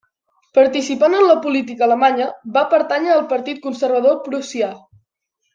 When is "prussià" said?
4.31-4.73